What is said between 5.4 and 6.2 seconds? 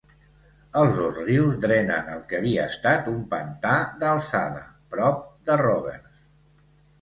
de Roberts.